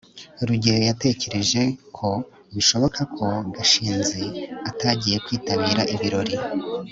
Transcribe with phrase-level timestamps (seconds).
[0.47, 1.61] rugeyo yatekereje
[1.97, 2.09] ko
[2.55, 4.23] bishoboka ko gashinzi
[4.69, 6.35] atagiye kwitabira ibirori